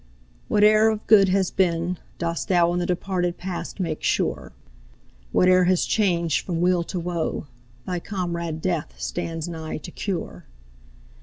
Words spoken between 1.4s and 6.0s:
been, dost thou In the departed past make sure; Whate'er has